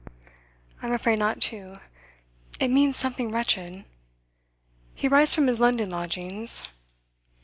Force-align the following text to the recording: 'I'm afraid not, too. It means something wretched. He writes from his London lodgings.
'I'm 0.81 0.93
afraid 0.93 1.19
not, 1.19 1.39
too. 1.39 1.75
It 2.59 2.69
means 2.71 2.97
something 2.97 3.31
wretched. 3.31 3.85
He 4.95 5.07
writes 5.07 5.35
from 5.35 5.45
his 5.45 5.59
London 5.59 5.91
lodgings. 5.91 6.63